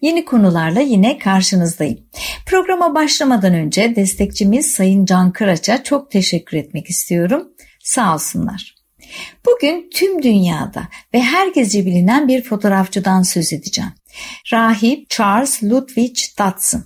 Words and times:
Yeni 0.00 0.24
konularla 0.24 0.80
yine 0.80 1.18
karşınızdayım. 1.18 1.98
Programa 2.46 2.94
başlamadan 2.94 3.54
önce 3.54 3.96
destekçimiz 3.96 4.70
Sayın 4.70 5.04
Can 5.04 5.32
Kıraç'a 5.32 5.82
çok 5.82 6.10
teşekkür 6.10 6.56
etmek 6.56 6.90
istiyorum. 6.90 7.48
Sağ 7.84 8.14
olsunlar. 8.14 8.74
Bugün 9.46 9.90
tüm 9.94 10.22
dünyada 10.22 10.88
ve 11.14 11.20
herkesce 11.20 11.86
bilinen 11.86 12.28
bir 12.28 12.42
fotoğrafçıdan 12.42 13.22
söz 13.22 13.52
edeceğim. 13.52 13.92
Rahip 14.52 15.10
Charles 15.10 15.62
Ludwig 15.62 16.16
Dodson. 16.38 16.84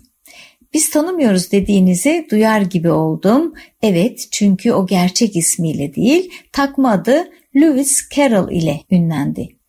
Biz 0.73 0.91
tanımıyoruz 0.91 1.53
dediğinizi 1.53 2.27
duyar 2.31 2.61
gibi 2.61 2.91
oldum. 2.91 3.55
Evet 3.83 4.29
çünkü 4.31 4.73
o 4.73 4.87
gerçek 4.87 5.37
ismiyle 5.37 5.95
değil 5.95 6.33
takma 6.53 6.91
adı 6.91 7.31
Lewis 7.57 8.09
Carroll 8.09 8.51
ile 8.51 8.81
ünlendi. 8.91 9.60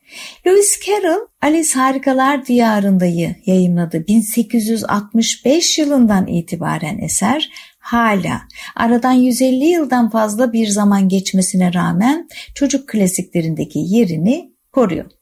Lewis 0.48 0.80
Carroll 0.88 1.28
Alice 1.42 1.74
Harikalar 1.74 2.46
Diyarında'yı 2.46 3.36
yayınladı. 3.46 4.08
1865 4.08 5.78
yılından 5.80 6.28
itibaren 6.28 6.98
eser 6.98 7.50
hala 7.80 8.42
aradan 8.76 9.12
150 9.12 9.66
yıldan 9.66 10.10
fazla 10.10 10.54
bir 10.54 10.68
zaman 10.68 11.10
geçmesine 11.10 11.74
rağmen 11.74 12.28
çocuk 12.56 12.90
klasiklerindeki 12.90 13.80
yerini 13.80 14.52
koruyor. 14.72 15.21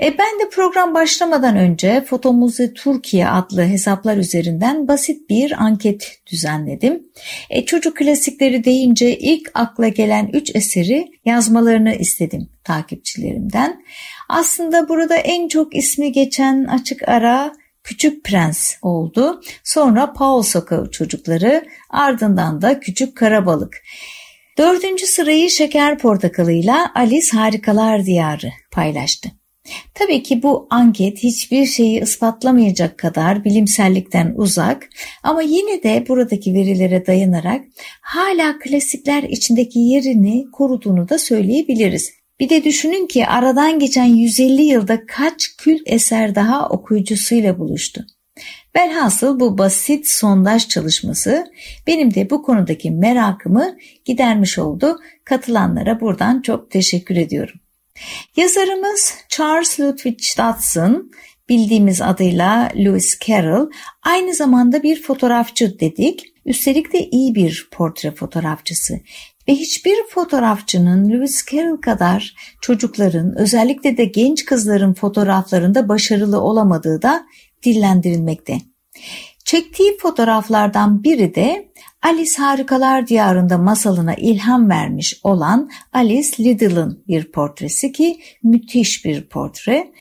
E 0.00 0.18
ben 0.18 0.40
de 0.40 0.48
program 0.50 0.94
başlamadan 0.94 1.56
önce 1.56 2.04
Fotomuze 2.06 2.74
Türkiye 2.74 3.28
adlı 3.28 3.64
hesaplar 3.64 4.16
üzerinden 4.16 4.88
basit 4.88 5.30
bir 5.30 5.62
anket 5.64 6.18
düzenledim. 6.32 7.02
E 7.50 7.64
çocuk 7.64 7.96
klasikleri 7.96 8.64
deyince 8.64 9.18
ilk 9.18 9.50
akla 9.54 9.88
gelen 9.88 10.30
3 10.32 10.56
eseri 10.56 11.08
yazmalarını 11.24 11.94
istedim 11.94 12.48
takipçilerimden. 12.64 13.84
Aslında 14.28 14.88
burada 14.88 15.16
en 15.16 15.48
çok 15.48 15.76
ismi 15.76 16.12
geçen 16.12 16.64
açık 16.64 17.08
ara 17.08 17.52
Küçük 17.84 18.24
Prens 18.24 18.74
oldu. 18.82 19.40
Sonra 19.64 20.12
Paul 20.12 20.42
Sokağı 20.42 20.90
çocukları 20.90 21.64
ardından 21.90 22.62
da 22.62 22.80
Küçük 22.80 23.16
Karabalık. 23.16 23.82
Dördüncü 24.58 25.06
sırayı 25.06 25.50
Şeker 25.50 25.98
Portakalıyla 25.98 26.92
Alice 26.94 27.36
Harikalar 27.36 28.06
Diyarı 28.06 28.52
paylaştı. 28.72 29.28
Tabii 29.94 30.22
ki 30.22 30.42
bu 30.42 30.66
anket 30.70 31.18
hiçbir 31.18 31.66
şeyi 31.66 32.02
ispatlamayacak 32.02 32.98
kadar 32.98 33.44
bilimsellikten 33.44 34.34
uzak 34.36 34.88
ama 35.22 35.42
yine 35.42 35.82
de 35.82 36.04
buradaki 36.08 36.54
verilere 36.54 37.06
dayanarak 37.06 37.64
hala 38.00 38.58
klasikler 38.58 39.22
içindeki 39.22 39.78
yerini 39.78 40.44
koruduğunu 40.52 41.08
da 41.08 41.18
söyleyebiliriz. 41.18 42.12
Bir 42.40 42.48
de 42.48 42.64
düşünün 42.64 43.06
ki 43.06 43.26
aradan 43.26 43.78
geçen 43.78 44.04
150 44.04 44.62
yılda 44.62 45.06
kaç 45.06 45.56
kült 45.58 45.82
eser 45.86 46.34
daha 46.34 46.68
okuyucusuyla 46.68 47.58
buluştu. 47.58 48.06
Velhasıl 48.76 49.40
bu 49.40 49.58
basit 49.58 50.08
sondaj 50.08 50.68
çalışması 50.68 51.44
benim 51.86 52.14
de 52.14 52.30
bu 52.30 52.42
konudaki 52.42 52.90
merakımı 52.90 53.76
gidermiş 54.04 54.58
oldu. 54.58 54.98
Katılanlara 55.24 56.00
buradan 56.00 56.42
çok 56.42 56.70
teşekkür 56.70 57.16
ediyorum. 57.16 57.63
Yazarımız 58.36 59.14
Charles 59.28 59.80
Ludwig 59.80 60.18
Dodson, 60.38 61.10
bildiğimiz 61.48 62.02
adıyla 62.02 62.70
Lewis 62.76 63.18
Carroll, 63.26 63.70
aynı 64.02 64.34
zamanda 64.34 64.82
bir 64.82 65.02
fotoğrafçı 65.02 65.80
dedik. 65.80 66.34
Üstelik 66.46 66.92
de 66.92 67.08
iyi 67.10 67.34
bir 67.34 67.68
portre 67.72 68.10
fotoğrafçısı. 68.10 69.00
Ve 69.48 69.52
hiçbir 69.52 69.96
fotoğrafçının 70.10 71.10
Lewis 71.10 71.44
Carroll 71.52 71.80
kadar 71.80 72.34
çocukların 72.60 73.38
özellikle 73.38 73.96
de 73.96 74.04
genç 74.04 74.44
kızların 74.44 74.94
fotoğraflarında 74.94 75.88
başarılı 75.88 76.40
olamadığı 76.40 77.02
da 77.02 77.26
dillendirilmekte. 77.62 78.58
Çektiği 79.44 79.98
fotoğraflardan 79.98 81.04
biri 81.04 81.34
de 81.34 81.68
Alice 82.04 82.42
Harikalar 82.42 83.06
Diyarında 83.06 83.58
masalına 83.58 84.14
ilham 84.14 84.70
vermiş 84.70 85.20
olan 85.22 85.70
Alice 85.92 86.44
Liddell'ın 86.44 87.04
bir 87.08 87.32
portresi 87.32 87.92
ki 87.92 88.20
müthiş 88.42 89.04
bir 89.04 89.28
portre. 89.28 89.92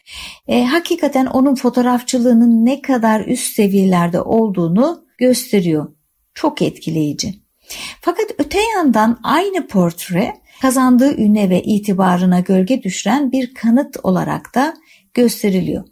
E, 0.47 0.66
hakikaten 0.66 1.25
onun 1.25 1.56
fotoğrafçılığının 1.56 2.66
ne 2.66 2.81
kadar 2.81 3.25
üst 3.25 3.56
seviyelerde 3.56 4.22
olduğunu 4.22 5.06
gösteriyor. 5.18 5.94
Çok 6.34 6.62
etkileyici. 6.62 7.34
Fakat 8.02 8.25
öte 8.38 8.59
yandan 8.75 9.20
aynı 9.24 9.68
portre 9.68 10.34
kazandığı 10.62 11.18
üne 11.18 11.50
ve 11.50 11.64
itibarına 11.64 12.40
gölge 12.40 12.84
düşüren 12.84 13.31
bir 13.31 13.53
kanıt 13.53 13.97
olarak 14.03 14.56
da 14.56 14.74
gösteriliyor. 15.14 15.84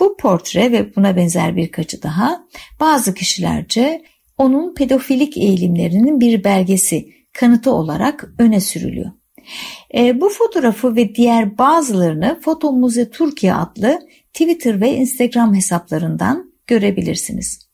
Bu 0.00 0.16
portre 0.16 0.72
ve 0.72 0.96
buna 0.96 1.16
benzer 1.16 1.56
birkaçı 1.56 2.02
daha 2.02 2.44
bazı 2.80 3.14
kişilerce 3.14 4.02
onun 4.38 4.74
pedofilik 4.74 5.36
eğilimlerinin 5.36 6.20
bir 6.20 6.44
belgesi, 6.44 7.08
kanıtı 7.32 7.70
olarak 7.70 8.28
öne 8.38 8.60
sürülüyor. 8.60 9.10
E, 9.94 10.20
bu 10.20 10.28
fotoğrafı 10.28 10.96
ve 10.96 11.14
diğer 11.14 11.58
bazılarını 11.58 12.40
Foto 12.40 12.72
Muze 12.72 13.10
Türkiye 13.10 13.54
adlı 13.54 14.00
Twitter 14.32 14.80
ve 14.80 14.94
Instagram 14.94 15.54
hesaplarından 15.54 16.52
görebilirsiniz. 16.66 17.66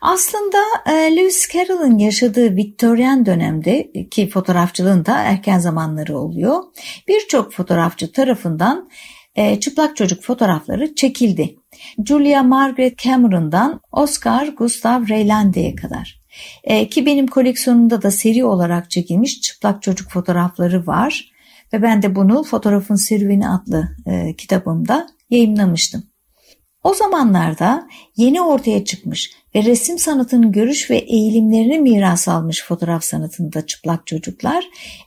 Aslında 0.00 0.58
e, 0.86 0.92
Lewis 0.92 1.48
Carroll'ın 1.54 1.98
yaşadığı 1.98 2.56
Victorian 2.56 3.26
dönemde 3.26 3.92
ki 4.10 4.28
fotoğrafçılığın 4.28 5.06
da 5.06 5.18
erken 5.18 5.58
zamanları 5.58 6.18
oluyor. 6.18 6.62
Birçok 7.08 7.52
fotoğrafçı 7.52 8.12
tarafından 8.12 8.88
e, 9.36 9.60
çıplak 9.60 9.96
çocuk 9.96 10.22
fotoğrafları 10.22 10.94
çekildi. 10.94 11.56
Julia 12.04 12.42
Margaret 12.42 12.98
Cameron'dan 12.98 13.80
Oscar 13.92 14.46
Gustav 14.46 15.08
Reylande'ye 15.08 15.74
kadar. 15.74 16.20
E, 16.64 16.88
ki 16.88 17.06
benim 17.06 17.26
koleksiyonumda 17.26 18.02
da 18.02 18.10
seri 18.10 18.44
olarak 18.44 18.90
çekilmiş 18.90 19.40
çıplak 19.40 19.82
çocuk 19.82 20.10
fotoğrafları 20.10 20.86
var. 20.86 21.32
Ve 21.72 21.82
ben 21.82 22.02
de 22.02 22.14
bunu 22.14 22.42
Fotoğrafın 22.42 22.94
Serüveni 22.94 23.48
adlı 23.48 23.88
e, 24.06 24.34
kitabımda 24.36 25.06
yayınlamıştım. 25.30 26.02
O 26.86 26.94
zamanlarda 26.94 27.88
yeni 28.16 28.42
ortaya 28.42 28.84
çıkmış 28.84 29.30
ve 29.54 29.62
resim 29.62 29.98
sanatının 29.98 30.52
görüş 30.52 30.90
ve 30.90 30.96
eğilimlerini 30.96 31.78
miras 31.78 32.28
almış 32.28 32.64
fotoğraf 32.64 33.04
sanatında 33.04 33.66
çıplak 33.66 34.06
çocuklar 34.06 34.64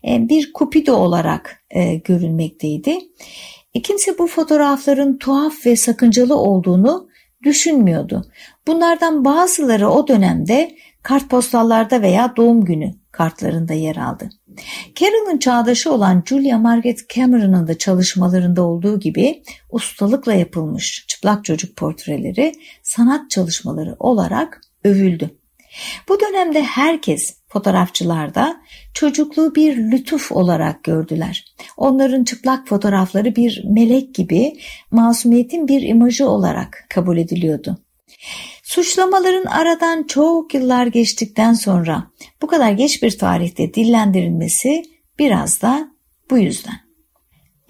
e, 0.07 0.29
bir 0.29 0.53
kupido 0.53 0.94
olarak 0.94 1.63
e, 1.69 1.95
görülmekteydi. 1.95 3.00
Kimse 3.84 4.18
bu 4.18 4.28
fotoğrafların 4.28 5.18
tuhaf 5.18 5.66
ve 5.66 5.75
sakıncalı 5.75 6.35
olduğunu 6.35 7.09
düşünmüyordu. 7.44 8.25
Bunlardan 8.68 9.25
bazıları 9.25 9.90
o 9.90 10.07
dönemde 10.07 10.75
kartpostallarda 11.03 12.02
veya 12.02 12.34
doğum 12.38 12.66
günü 12.66 12.94
kartlarında 13.12 13.74
yer 13.74 13.96
aldı. 13.96 14.30
Carroll'ın 14.96 15.38
çağdaşı 15.38 15.91
olan 15.91 16.24
Julia 16.25 16.57
Margaret 16.57 17.09
Cameron'ın 17.09 17.68
da 17.68 17.78
çalışmalarında 17.78 18.63
olduğu 18.63 19.00
gibi 19.00 19.44
ustalıkla 19.72 20.34
yapılmış 20.34 21.06
çıplak 21.07 21.46
çocuk 21.46 21.75
portreleri 21.75 22.53
sanat 22.84 23.30
çalışmaları 23.30 23.95
olarak 24.00 24.62
övüldü. 24.83 25.38
Bu 26.09 26.19
dönemde 26.19 26.63
herkes 26.63 27.37
fotoğrafçılarda 27.47 28.61
çocukluğu 28.93 29.55
bir 29.55 29.77
lütuf 29.77 30.31
olarak 30.31 30.83
gördüler. 30.83 31.45
Onların 31.77 32.23
çıplak 32.23 32.67
fotoğrafları 32.67 33.35
bir 33.35 33.63
melek 33.69 34.15
gibi 34.15 34.59
masumiyetin 34.91 35.67
bir 35.67 35.81
imajı 35.81 36.29
olarak 36.29 36.85
kabul 36.89 37.17
ediliyordu. 37.17 37.77
Suçlamaların 38.63 39.45
aradan 39.45 40.03
çok 40.03 40.53
yıllar 40.53 40.87
geçtikten 40.87 41.53
sonra 41.53 42.11
bu 42.41 42.47
kadar 42.47 42.71
geç 42.71 43.03
bir 43.03 43.17
tarihte 43.17 43.73
dillendirilmesi 43.73 44.83
biraz 45.19 45.61
da 45.61 45.91
bu 46.29 46.37
yüzden. 46.37 46.88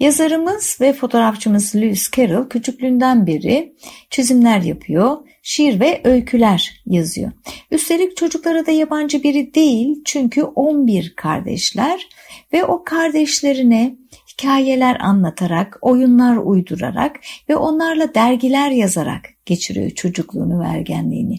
Yazarımız 0.00 0.78
ve 0.80 0.92
fotoğrafçımız 0.92 1.74
Lewis 1.76 2.10
Carroll 2.10 2.48
küçüklüğünden 2.48 3.26
beri 3.26 3.74
çizimler 4.10 4.60
yapıyor, 4.62 5.16
şiir 5.42 5.80
ve 5.80 6.00
öyküler 6.04 6.82
yazıyor. 6.86 7.32
Üstelik 7.70 8.16
çocuklara 8.16 8.66
da 8.66 8.70
yabancı 8.70 9.22
biri 9.22 9.54
değil 9.54 10.02
çünkü 10.04 10.42
11 10.42 11.14
kardeşler 11.16 12.08
ve 12.52 12.64
o 12.64 12.84
kardeşlerine 12.84 13.96
hikayeler 14.32 15.00
anlatarak, 15.00 15.78
oyunlar 15.80 16.36
uydurarak 16.36 17.20
ve 17.48 17.56
onlarla 17.56 18.14
dergiler 18.14 18.70
yazarak 18.70 19.28
geçiriyor 19.46 19.90
çocukluğunu 19.90 20.60
ve 20.60 20.66
ergenliğini. 20.66 21.38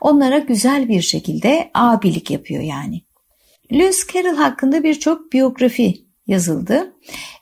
Onlara 0.00 0.38
güzel 0.38 0.88
bir 0.88 1.02
şekilde 1.02 1.70
abilik 1.74 2.30
yapıyor 2.30 2.62
yani. 2.62 3.02
Lewis 3.72 4.06
Carroll 4.14 4.36
hakkında 4.36 4.82
birçok 4.82 5.32
biyografi 5.32 6.11
yazıldı. 6.32 6.92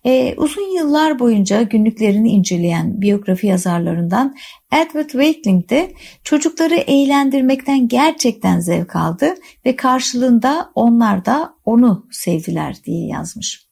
E, 0.04 0.34
uzun 0.36 0.76
yıllar 0.76 1.18
boyunca 1.18 1.62
günlüklerini 1.62 2.30
inceleyen 2.30 3.00
biyografi 3.00 3.46
yazarlarından 3.46 4.36
Edward 4.72 5.10
Wakeling 5.10 5.70
de 5.70 5.92
çocukları 6.24 6.74
eğlendirmekten 6.74 7.88
gerçekten 7.88 8.60
zevk 8.60 8.96
aldı 8.96 9.34
ve 9.66 9.76
karşılığında 9.76 10.70
onlar 10.74 11.24
da 11.24 11.54
onu 11.64 12.06
sevdiler 12.10 12.76
diye 12.84 13.06
yazmış. 13.06 13.66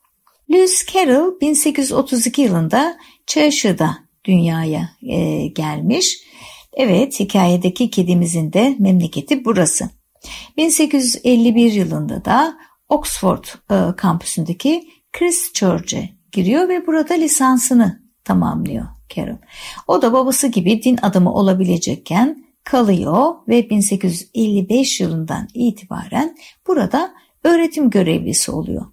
Lewis 0.52 0.86
Carroll 0.86 1.40
1832 1.40 2.42
yılında 2.42 2.96
Cheshire'da 3.26 3.98
dünyaya 4.24 4.90
e, 5.02 5.46
gelmiş. 5.46 6.18
Evet 6.72 7.20
hikayedeki 7.20 7.90
kedimizin 7.90 8.52
de 8.52 8.76
memleketi 8.78 9.44
burası. 9.44 9.90
1851 10.56 11.72
yılında 11.72 12.24
da 12.24 12.58
Oxford 12.88 13.44
e, 13.70 13.96
kampüsündeki 13.96 14.88
Christchurch'e 15.12 16.08
giriyor 16.32 16.68
ve 16.68 16.86
burada 16.86 17.14
lisansını 17.14 18.02
tamamlıyor 18.24 18.86
Carol. 19.14 19.36
O 19.86 20.02
da 20.02 20.12
babası 20.12 20.46
gibi 20.46 20.82
din 20.82 20.98
adamı 21.02 21.34
olabilecekken 21.34 22.44
kalıyor 22.64 23.34
ve 23.48 23.70
1855 23.70 25.00
yılından 25.00 25.48
itibaren 25.54 26.36
burada 26.66 27.14
öğretim 27.44 27.90
görevlisi 27.90 28.50
oluyor 28.50 28.86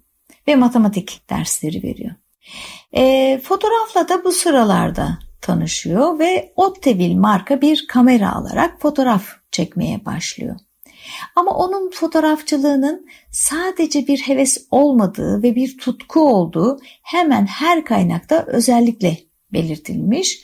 ve 0.48 0.56
matematik 0.56 1.30
dersleri 1.30 1.82
veriyor. 1.82 2.14
E, 2.92 3.38
fotoğrafla 3.44 4.08
da 4.08 4.24
bu 4.24 4.32
sıralarda 4.32 5.18
tanışıyor 5.40 6.18
ve 6.18 6.52
Otteville 6.56 7.18
marka 7.18 7.60
bir 7.60 7.86
kamera 7.86 8.32
alarak 8.32 8.80
fotoğraf 8.80 9.24
çekmeye 9.50 10.04
başlıyor. 10.04 10.56
Ama 11.36 11.50
onun 11.50 11.90
fotoğrafçılığının 11.90 13.06
sadece 13.30 14.06
bir 14.06 14.18
heves 14.18 14.66
olmadığı 14.70 15.42
ve 15.42 15.54
bir 15.54 15.78
tutku 15.78 16.20
olduğu 16.20 16.78
hemen 17.02 17.46
her 17.46 17.84
kaynakta 17.84 18.44
özellikle 18.46 19.18
belirtilmiş. 19.52 20.42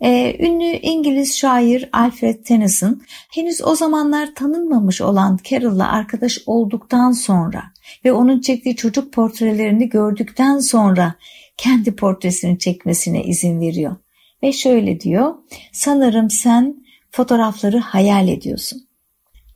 Ee, 0.00 0.36
ünlü 0.46 0.64
İngiliz 0.64 1.36
şair 1.36 1.88
Alfred 1.92 2.44
Tennyson 2.44 3.02
henüz 3.34 3.62
o 3.64 3.74
zamanlar 3.74 4.34
tanınmamış 4.34 5.00
olan 5.00 5.38
Carol'la 5.44 5.92
arkadaş 5.92 6.38
olduktan 6.46 7.12
sonra 7.12 7.62
ve 8.04 8.12
onun 8.12 8.40
çektiği 8.40 8.76
çocuk 8.76 9.12
portrelerini 9.12 9.88
gördükten 9.88 10.58
sonra 10.58 11.14
kendi 11.56 11.96
portresini 11.96 12.58
çekmesine 12.58 13.24
izin 13.24 13.60
veriyor. 13.60 13.96
Ve 14.42 14.52
şöyle 14.52 15.00
diyor, 15.00 15.34
sanırım 15.72 16.30
sen 16.30 16.84
fotoğrafları 17.10 17.78
hayal 17.78 18.28
ediyorsun. 18.28 18.88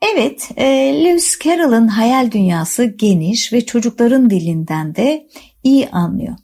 Evet, 0.02 0.50
e, 0.56 0.64
Lewis 1.04 1.38
Carroll'ın 1.44 1.88
hayal 1.88 2.30
dünyası 2.30 2.84
geniş 2.84 3.52
ve 3.52 3.66
çocukların 3.66 4.30
dilinden 4.30 4.94
de 4.94 5.26
iyi 5.64 5.88
anlıyor. 5.88 6.36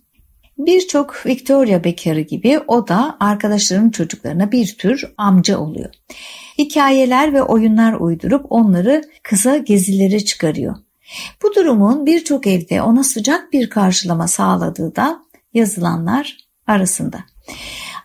Birçok 0.58 1.26
Victoria 1.26 1.84
bekarı 1.84 2.20
gibi 2.20 2.60
o 2.68 2.88
da 2.88 3.16
arkadaşlarının 3.20 3.90
çocuklarına 3.90 4.52
bir 4.52 4.76
tür 4.78 5.12
amca 5.16 5.58
oluyor. 5.58 5.90
Hikayeler 6.58 7.32
ve 7.32 7.42
oyunlar 7.42 7.92
uydurup 7.92 8.46
onları 8.50 9.02
kısa 9.22 9.56
gezilere 9.56 10.24
çıkarıyor. 10.24 10.76
Bu 11.42 11.54
durumun 11.54 12.06
birçok 12.06 12.46
evde 12.46 12.82
ona 12.82 13.04
sıcak 13.04 13.52
bir 13.52 13.70
karşılama 13.70 14.28
sağladığı 14.28 14.96
da 14.96 15.22
yazılanlar 15.54 16.36
arasında. 16.66 17.18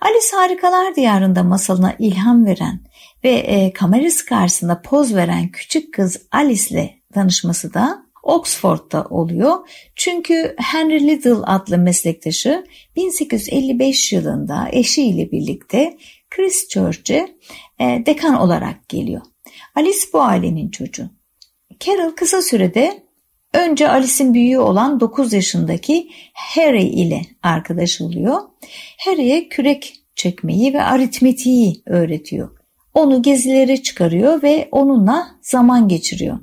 Alice 0.01 0.35
Harikalar 0.35 0.95
Diyarı'nda 0.95 1.43
masalına 1.43 1.95
ilham 1.99 2.45
veren 2.45 2.79
ve 3.23 3.29
e, 3.29 3.73
kamerası 3.73 4.25
karşısında 4.25 4.81
poz 4.81 5.15
veren 5.15 5.49
küçük 5.51 5.93
kız 5.93 6.21
Alice 6.31 6.69
ile 6.69 6.99
tanışması 7.13 7.73
da 7.73 8.09
Oxford'da 8.23 9.03
oluyor. 9.03 9.57
Çünkü 9.95 10.55
Henry 10.57 11.07
Little 11.07 11.33
adlı 11.33 11.77
meslektaşı 11.77 12.63
1855 12.95 14.13
yılında 14.13 14.69
eşiyle 14.71 15.31
birlikte 15.31 15.97
Christchurch'e 16.29 17.35
e, 17.79 18.03
dekan 18.05 18.35
olarak 18.35 18.89
geliyor. 18.89 19.21
Alice 19.75 19.99
bu 20.13 20.21
ailenin 20.21 20.69
çocuğu. 20.69 21.09
Carol 21.79 22.11
kısa 22.11 22.41
sürede 22.41 23.03
önce 23.53 23.89
Alice'in 23.89 24.33
büyüğü 24.33 24.59
olan 24.59 24.99
9 24.99 25.33
yaşındaki 25.33 26.09
Harry 26.33 26.83
ile 26.83 27.21
arkadaş 27.43 28.01
oluyor. 28.01 28.41
Harry'e 28.97 29.49
kürek 29.49 29.93
çekmeyi 30.15 30.73
ve 30.73 30.83
aritmetiği 30.83 31.81
öğretiyor. 31.85 32.58
Onu 32.99 33.21
gezilere 33.21 33.83
çıkarıyor 33.83 34.43
ve 34.43 34.69
onunla 34.71 35.27
zaman 35.41 35.87
geçiriyor. 35.87 36.39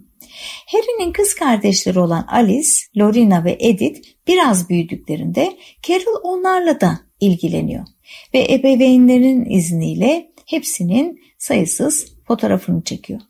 Harry'nin 0.66 1.12
kız 1.12 1.34
kardeşleri 1.34 1.98
olan 1.98 2.26
Alice, 2.28 2.70
Lorena 2.98 3.44
ve 3.44 3.56
Edith 3.60 4.08
biraz 4.26 4.68
büyüdüklerinde 4.68 5.56
Carol 5.82 6.20
onlarla 6.22 6.80
da 6.80 7.00
ilgileniyor 7.20 7.86
ve 8.34 8.46
ebeveynlerin 8.50 9.44
izniyle 9.44 10.32
hepsinin 10.46 11.20
sayısız 11.38 12.06
fotoğrafını 12.26 12.84
çekiyor. 12.84 13.20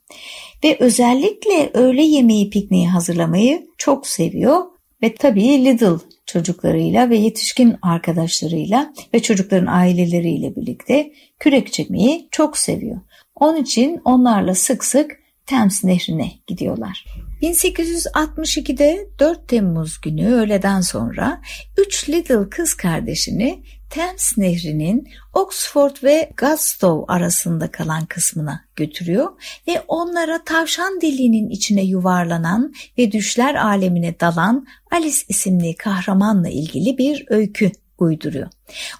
Ve 0.64 0.76
özellikle 0.80 1.70
öğle 1.74 2.02
yemeği 2.02 2.50
pikniği 2.50 2.88
hazırlamayı 2.88 3.66
çok 3.78 4.06
seviyor 4.06 4.64
ve 5.02 5.14
tabii 5.14 5.64
Little 5.64 6.15
çocuklarıyla 6.26 7.10
ve 7.10 7.16
yetişkin 7.16 7.76
arkadaşlarıyla 7.82 8.92
ve 9.14 9.22
çocukların 9.22 9.66
aileleriyle 9.66 10.56
birlikte 10.56 11.12
kürek 11.38 11.72
çekmeyi 11.72 12.28
çok 12.30 12.58
seviyor. 12.58 13.00
Onun 13.34 13.62
için 13.62 14.00
onlarla 14.04 14.54
sık 14.54 14.84
sık 14.84 15.10
Thames 15.46 15.84
Nehri'ne 15.84 16.32
gidiyorlar. 16.46 17.04
1862'de 17.42 19.08
4 19.18 19.48
Temmuz 19.48 20.00
günü 20.00 20.32
öğleden 20.32 20.80
sonra 20.80 21.42
3 21.78 22.08
Little 22.08 22.48
kız 22.50 22.74
kardeşini 22.74 23.62
Thames 23.90 24.38
Nehri'nin 24.38 25.08
Oxford 25.34 25.96
ve 26.02 26.30
Godstow 26.36 27.14
arasında 27.14 27.70
kalan 27.70 28.06
kısmına 28.06 28.64
götürüyor 28.76 29.32
ve 29.68 29.82
onlara 29.88 30.44
tavşan 30.44 31.00
deliğinin 31.00 31.50
içine 31.50 31.82
yuvarlanan 31.82 32.74
ve 32.98 33.12
düşler 33.12 33.54
alemine 33.54 34.20
dalan 34.20 34.66
Alice 34.90 35.18
isimli 35.28 35.76
kahramanla 35.76 36.48
ilgili 36.48 36.98
bir 36.98 37.24
öykü 37.28 37.72
uyduruyor. 37.98 38.48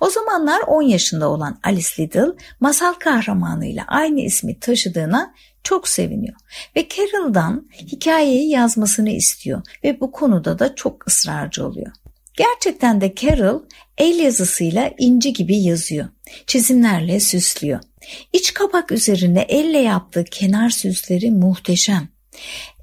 O 0.01 0.11
zamanlar 0.11 0.61
10 0.67 0.83
yaşında 0.83 1.29
olan 1.29 1.59
Alice 1.63 2.03
Liddell 2.03 2.33
masal 2.61 2.93
kahramanıyla 2.93 3.85
aynı 3.87 4.21
ismi 4.21 4.61
taşıdığına 4.61 5.35
çok 5.63 5.89
seviniyor 5.89 6.37
ve 6.77 6.89
Carol'dan 6.89 7.69
hikayeyi 7.73 8.51
yazmasını 8.51 9.11
istiyor 9.11 9.63
ve 9.85 10.01
bu 10.01 10.13
konuda 10.13 10.59
da 10.59 10.75
çok 10.75 11.07
ısrarcı 11.09 11.67
oluyor. 11.67 11.93
Gerçekten 12.37 13.01
de 13.01 13.15
Carol 13.15 13.63
el 13.99 14.19
yazısıyla 14.19 14.91
inci 14.99 15.33
gibi 15.33 15.57
yazıyor. 15.57 16.09
Çizimlerle 16.47 17.21
süslüyor. 17.21 17.81
İç 18.33 18.55
kapak 18.55 18.93
üzerine 18.93 19.41
elle 19.41 19.79
yaptığı 19.79 20.25
kenar 20.25 20.71
süsleri 20.71 21.31
muhteşem. 21.31 22.09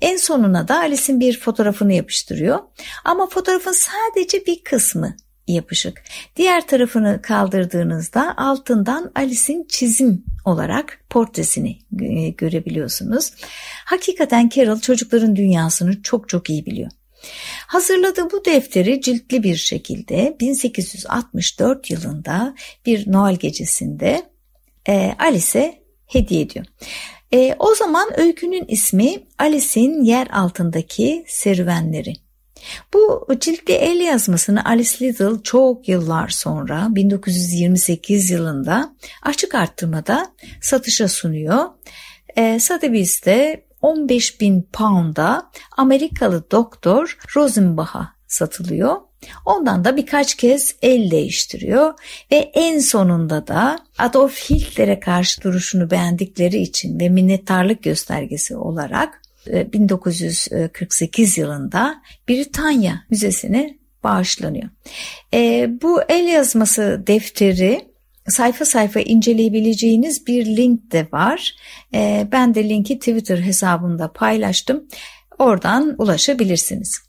En 0.02 0.18
sonuna 0.18 0.68
da 0.68 0.80
Alice'in 0.80 1.20
bir 1.20 1.40
fotoğrafını 1.40 1.94
yapıştırıyor. 1.94 2.60
Ama 3.06 3.30
fotoğrafın 3.30 3.72
sadece 3.72 4.46
bir 4.46 4.64
kısmı 4.64 5.16
yapışık. 5.48 6.04
Diğer 6.36 6.68
tarafını 6.68 7.22
kaldırdığınızda 7.22 8.38
altından 8.38 9.12
Alice'in 9.16 9.66
çizim 9.70 10.24
olarak 10.46 11.00
portresini 11.10 11.80
e, 12.02 12.30
görebiliyorsunuz. 12.30 13.32
Hakikaten 13.86 14.50
Carol 14.50 14.80
çocukların 14.80 15.36
dünyasını 15.36 16.02
çok 16.02 16.30
çok 16.30 16.50
iyi 16.50 16.66
biliyor. 16.66 16.92
Hazırladığı 17.68 18.32
bu 18.32 18.46
defteri 18.46 19.02
ciltli 19.02 19.44
bir 19.44 19.56
şekilde 19.56 20.38
1864 20.40 21.90
yılında 21.90 22.56
bir 22.86 23.12
Noel 23.12 23.36
gecesinde 23.36 24.24
e, 24.88 25.16
Alice'e 25.20 25.84
hediye 26.06 26.42
ediyor. 26.42 26.66
E, 27.34 27.56
o 27.60 27.76
zaman 27.76 28.20
öykünün 28.20 28.66
ismi 28.68 29.24
Alice'in 29.40 30.04
yer 30.04 30.28
altındaki 30.28 31.26
serüvenleri. 31.28 32.14
Bu 32.94 33.28
ciltli 33.40 33.74
el 33.74 34.00
yazmasını 34.00 34.66
Alice 34.66 35.06
Liddell 35.06 35.42
çok 35.44 35.90
yıllar 35.90 36.28
sonra 36.28 36.88
1928 36.92 38.30
yılında 38.30 38.96
açık 39.24 39.56
arttırmada 39.56 40.34
satışa 40.62 41.08
sunuyor. 41.08 41.66
E, 42.38 42.60
Sotheby's'te 42.60 43.66
15 43.84 44.42
bin 44.42 44.68
pound'a 44.74 45.52
Amerikalı 45.78 46.52
doktor 46.52 47.18
Rosenbach'a 47.36 48.14
satılıyor. 48.28 48.96
Ondan 49.46 49.86
da 49.86 49.98
birkaç 49.98 50.36
kez 50.36 50.76
el 50.82 51.12
değiştiriyor 51.12 51.94
ve 52.32 52.36
en 52.36 52.80
sonunda 52.80 53.48
da 53.48 53.80
Adolf 53.98 54.50
Hitler'e 54.50 55.00
karşı 55.00 55.42
duruşunu 55.42 55.92
beğendikleri 55.92 56.58
için 56.58 57.00
ve 57.00 57.10
minnettarlık 57.10 57.84
göstergesi 57.84 58.56
olarak 58.56 59.22
1948 59.48 61.38
e, 61.38 61.42
yılında 61.42 62.02
Britanya 62.30 63.04
Müzesi'ne 63.10 63.78
bağışlanıyor. 64.04 64.70
E, 65.34 65.70
bu 65.82 66.02
el 66.02 66.28
yazması 66.28 67.04
defteri 67.08 67.93
sayfa 68.30 68.66
sayfa 68.66 69.00
inceleyebileceğiniz 69.00 70.28
bir 70.28 70.46
link 70.46 70.92
de 70.92 71.08
var. 71.12 71.56
E, 71.94 72.28
ben 72.32 72.56
de 72.56 72.70
linki 72.70 73.00
Twitter 73.00 73.38
hesabında 73.38 74.14
paylaştım. 74.14 74.88
Oradan 75.40 75.96
ulaşabilirsiniz. 75.98 77.02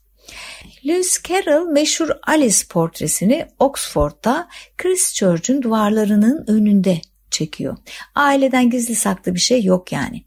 Lewis 0.87 1.23
Carroll 1.23 1.67
meşhur 1.67 2.09
Alice 2.27 2.59
portresini 2.71 3.47
Oxford'da 3.59 4.49
Christchurch'un 4.77 5.63
duvarlarının 5.63 6.45
önünde 6.47 7.01
çekiyor. 7.31 7.77
Aileden 8.15 8.71
gizli 8.71 8.95
saklı 8.95 9.35
bir 9.35 9.41
şey 9.41 9.65
yok 9.65 9.93
yani. 9.93 10.25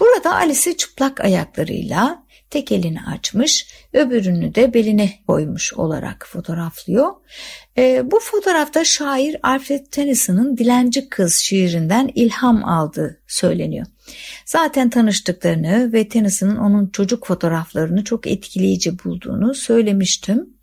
Burada 0.00 0.34
Alice'i 0.34 0.76
çıplak 0.76 1.20
ayaklarıyla 1.20 2.25
tek 2.50 2.72
elini 2.72 3.02
açmış, 3.02 3.68
öbürünü 3.92 4.54
de 4.54 4.74
beline 4.74 5.12
koymuş 5.26 5.72
olarak 5.72 6.26
fotoğraflıyor. 6.28 7.12
E, 7.78 8.10
bu 8.10 8.20
fotoğrafta 8.20 8.84
şair 8.84 9.36
Alfred 9.42 9.86
Tennyson'ın 9.90 10.56
Dilenci 10.56 11.08
Kız 11.08 11.34
şiirinden 11.34 12.10
ilham 12.14 12.64
aldığı 12.64 13.20
söyleniyor. 13.26 13.86
Zaten 14.44 14.90
tanıştıklarını 14.90 15.92
ve 15.92 16.08
Tennyson'ın 16.08 16.56
onun 16.56 16.86
çocuk 16.86 17.26
fotoğraflarını 17.26 18.04
çok 18.04 18.26
etkileyici 18.26 19.04
bulduğunu 19.04 19.54
söylemiştim. 19.54 20.56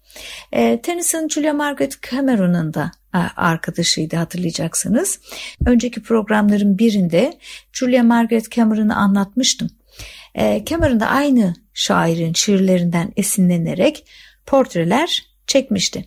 E, 0.51 0.81
Tennyson 0.81 1.27
Julia 1.27 1.53
Margaret 1.53 2.01
Cameron'ın 2.11 2.73
da 2.73 2.91
e, 3.15 3.17
arkadaşıydı 3.35 4.15
hatırlayacaksınız. 4.15 5.19
Önceki 5.65 6.01
programların 6.03 6.77
birinde 6.77 7.37
Julia 7.73 8.03
Margaret 8.03 8.51
Cameron'ı 8.51 8.95
anlatmıştım. 8.95 9.69
E, 10.35 10.65
Cameron 10.65 10.99
da 10.99 11.07
aynı 11.07 11.53
şairin 11.73 12.33
şiirlerinden 12.33 13.13
esinlenerek 13.17 14.05
portreler 14.45 15.27
çekmişti. 15.47 16.05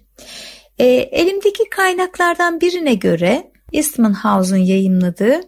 E, 0.78 0.84
elimdeki 0.86 1.70
kaynaklardan 1.70 2.60
birine 2.60 2.94
göre 2.94 3.50
Eastman 3.72 4.14
House'un 4.14 4.60
yayınladığı 4.60 5.40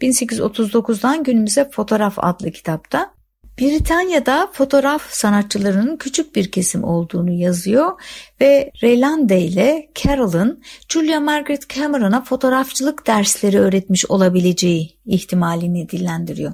1839'dan 0.00 1.22
günümüze 1.22 1.70
Fotoğraf 1.70 2.14
adlı 2.16 2.50
kitapta 2.50 3.16
Britanya'da 3.60 4.50
fotoğraf 4.52 5.10
sanatçılarının 5.10 5.96
küçük 5.96 6.36
bir 6.36 6.50
kesim 6.50 6.84
olduğunu 6.84 7.30
yazıyor 7.30 8.00
ve 8.40 8.70
Reylande 8.82 9.40
ile 9.40 9.90
Carroll'ın 9.94 10.62
Julia 10.88 11.20
Margaret 11.20 11.68
Cameron'a 11.68 12.24
fotoğrafçılık 12.24 13.06
dersleri 13.06 13.58
öğretmiş 13.58 14.10
olabileceği 14.10 14.98
ihtimalini 15.06 15.88
dillendiriyor. 15.88 16.52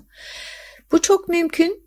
Bu 0.93 1.03
çok 1.03 1.29
mümkün. 1.29 1.82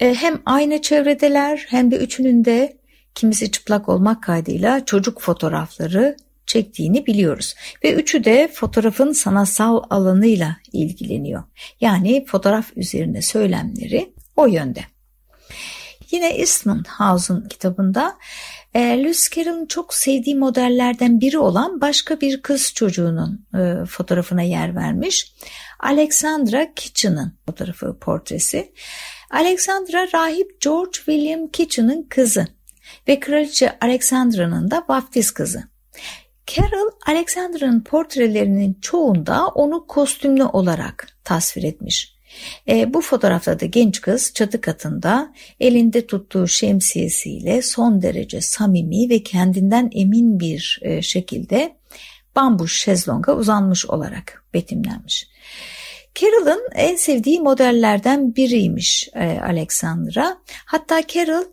E, 0.00 0.14
hem 0.14 0.42
aynı 0.46 0.82
çevredeler 0.82 1.66
hem 1.68 1.90
de 1.90 1.96
üçünün 1.96 2.44
de 2.44 2.76
kimisi 3.14 3.50
çıplak 3.50 3.88
olmak 3.88 4.22
kaydıyla 4.22 4.84
çocuk 4.84 5.20
fotoğrafları 5.20 6.16
çektiğini 6.46 7.06
biliyoruz. 7.06 7.54
Ve 7.84 7.94
üçü 7.94 8.24
de 8.24 8.48
fotoğrafın 8.54 9.12
sanatsal 9.12 9.82
alanıyla 9.90 10.56
ilgileniyor. 10.72 11.42
Yani 11.80 12.26
fotoğraf 12.26 12.76
üzerine 12.76 13.22
söylemleri 13.22 14.12
o 14.36 14.46
yönde. 14.46 14.80
Yine 16.10 16.28
Eastman 16.28 16.84
House'un 16.98 17.48
kitabında 17.48 18.18
e, 18.74 18.80
Lewis 18.80 19.30
Carroll'ın 19.30 19.66
çok 19.66 19.94
sevdiği 19.94 20.36
modellerden 20.36 21.20
biri 21.20 21.38
olan 21.38 21.80
başka 21.80 22.20
bir 22.20 22.42
kız 22.42 22.72
çocuğunun 22.74 23.46
e, 23.54 23.86
fotoğrafına 23.86 24.42
yer 24.42 24.76
vermiş. 24.76 25.32
Alexandra 25.80 26.74
Kitchen'ın 26.74 27.32
fotoğrafı 27.46 27.98
portresi. 27.98 28.72
Alexandra 29.30 30.08
rahip 30.14 30.60
George 30.60 30.92
William 30.92 31.48
Kitchen'ın 31.48 32.02
kızı 32.02 32.46
ve 33.08 33.20
kraliçe 33.20 33.78
Alexandra'nın 33.80 34.70
da 34.70 34.84
vaftiz 34.88 35.30
kızı. 35.30 35.62
Carroll, 36.46 36.90
Alexandra'nın 37.06 37.80
portrelerinin 37.80 38.78
çoğunda 38.82 39.46
onu 39.48 39.86
kostümlü 39.86 40.44
olarak 40.44 41.08
tasvir 41.24 41.62
etmiş. 41.62 42.14
E, 42.68 42.94
bu 42.94 43.00
fotoğrafta 43.00 43.60
da 43.60 43.66
genç 43.66 44.00
kız 44.00 44.32
çatı 44.34 44.60
katında 44.60 45.32
elinde 45.60 46.06
tuttuğu 46.06 46.48
şemsiyesiyle 46.48 47.62
son 47.62 48.02
derece 48.02 48.40
samimi 48.40 49.10
ve 49.10 49.22
kendinden 49.22 49.90
emin 49.92 50.40
bir 50.40 50.80
e, 50.82 51.02
şekilde 51.02 51.76
bambu 52.36 52.68
şezlonga 52.68 53.32
uzanmış 53.36 53.86
olarak 53.86 54.44
betimlenmiş. 54.54 55.28
Carroll'ın 56.20 56.68
en 56.74 56.96
sevdiği 56.96 57.40
modellerden 57.40 58.36
biriymiş 58.36 59.08
e, 59.14 59.40
Alexandra. 59.40 60.38
Hatta 60.64 61.06
Carroll 61.06 61.44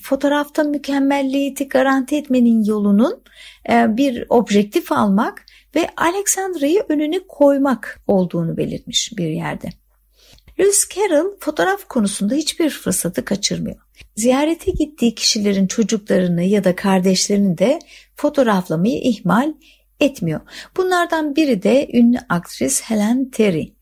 fotoğrafta 0.00 0.64
mükemmelliyeti 0.64 1.68
garanti 1.68 2.16
etmenin 2.16 2.64
yolunun 2.64 3.22
e, 3.70 3.96
bir 3.96 4.26
objektif 4.28 4.92
almak 4.92 5.46
ve 5.74 5.90
Alexandra'yı 5.96 6.84
önüne 6.88 7.20
koymak 7.28 8.00
olduğunu 8.06 8.56
belirtmiş 8.56 9.12
bir 9.18 9.28
yerde. 9.28 9.68
Lewis 10.60 10.88
Carroll 10.88 11.36
fotoğraf 11.40 11.84
konusunda 11.88 12.34
hiçbir 12.34 12.70
fırsatı 12.70 13.24
kaçırmıyor. 13.24 13.76
Ziyarete 14.16 14.70
gittiği 14.70 15.14
kişilerin 15.14 15.66
çocuklarını 15.66 16.42
ya 16.42 16.64
da 16.64 16.76
kardeşlerini 16.76 17.58
de 17.58 17.78
fotoğraflamayı 18.16 19.00
ihmal 19.00 19.52
etmiyor. 20.00 20.40
Bunlardan 20.76 21.36
biri 21.36 21.62
de 21.62 21.88
ünlü 21.92 22.18
aktris 22.28 22.82
Helen 22.82 23.30
Terry 23.30 23.74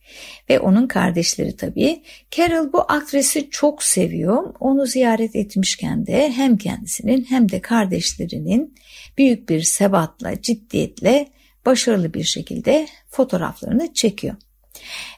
ve 0.50 0.61
onun 0.61 0.87
kardeşleri 0.87 1.57
tabii. 1.57 2.02
Carol 2.31 2.73
bu 2.73 2.85
aktrisi 2.88 3.50
çok 3.50 3.83
seviyor. 3.83 4.54
Onu 4.61 4.87
ziyaret 4.87 5.37
etmişken 5.37 6.07
de 6.07 6.33
hem 6.33 6.57
kendisinin 6.57 7.25
hem 7.25 7.49
de 7.49 7.61
kardeşlerinin 7.61 8.75
büyük 9.19 9.49
bir 9.49 9.62
sebatla, 9.62 10.42
ciddiyetle 10.42 11.28
başarılı 11.66 12.14
bir 12.14 12.25
şekilde 12.25 12.88
fotoğraflarını 13.11 13.95
çekiyor. 13.95 14.35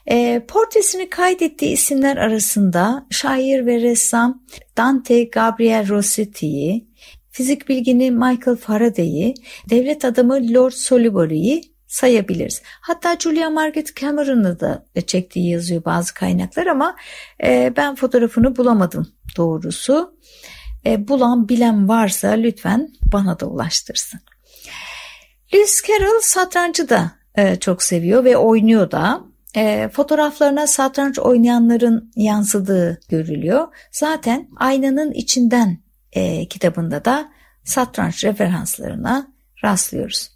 E, 0.07 0.41
portresini 0.47 1.09
kaydettiği 1.09 1.71
isimler 1.71 2.17
arasında 2.17 3.07
şair 3.09 3.65
ve 3.65 3.81
ressam 3.81 4.43
Dante 4.77 5.23
Gabriel 5.23 5.89
Rossetti'yi, 5.89 6.87
fizik 7.29 7.69
bilgini 7.69 8.11
Michael 8.11 8.57
Faraday'i, 8.57 9.33
devlet 9.69 10.05
adamı 10.05 10.53
Lord 10.53 10.71
Salisbury'yi 10.71 11.74
sayabiliriz. 11.95 12.61
Hatta 12.81 13.15
Julia 13.19 13.49
Margaret 13.49 13.95
Cameron'ı 13.95 14.59
da 14.59 14.85
çektiği 15.07 15.49
yazıyor 15.49 15.85
bazı 15.85 16.13
kaynaklar 16.13 16.67
ama 16.67 16.95
e, 17.43 17.73
ben 17.77 17.95
fotoğrafını 17.95 18.55
bulamadım 18.55 19.07
doğrusu. 19.37 20.17
E, 20.85 21.07
bulan 21.07 21.49
bilen 21.49 21.89
varsa 21.89 22.29
lütfen 22.29 22.89
bana 23.13 23.39
da 23.39 23.45
ulaştırsın. 23.45 24.19
Lewis 25.53 25.83
Carroll 25.87 26.19
satrancı 26.21 26.89
da 26.89 27.11
e, 27.35 27.55
çok 27.55 27.83
seviyor 27.83 28.23
ve 28.23 28.37
oynuyor 28.37 28.91
da. 28.91 29.21
E, 29.55 29.89
fotoğraflarına 29.93 30.67
satranç 30.67 31.19
oynayanların 31.19 32.11
yansıdığı 32.15 32.99
görülüyor. 33.09 33.67
Zaten 33.91 34.47
Aynanın 34.57 35.11
içinden 35.11 35.77
e, 36.11 36.47
kitabında 36.47 37.05
da 37.05 37.31
satranç 37.63 38.23
referanslarına 38.23 39.27
rastlıyoruz. 39.63 40.34